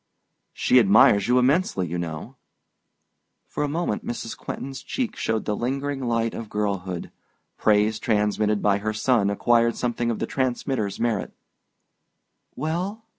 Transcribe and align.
"She 0.51 0.79
admires 0.79 1.27
you 1.27 1.37
immensely, 1.37 1.87
you 1.87 1.99
know." 1.99 2.35
For 3.45 3.61
a 3.61 3.67
moment 3.69 4.03
Mrs. 4.03 4.35
Quentin's 4.35 4.81
cheek 4.81 5.15
showed 5.15 5.45
the 5.45 5.55
lingering 5.55 6.03
light 6.07 6.33
of 6.33 6.49
girlhood: 6.49 7.11
praise 7.55 7.99
transmitted 7.99 8.63
by 8.63 8.79
her 8.79 8.93
son 8.93 9.29
acquired 9.29 9.75
something 9.75 10.09
of 10.09 10.17
the 10.17 10.25
transmitter's 10.25 10.99
merit. 10.99 11.33
"Well 12.55 13.05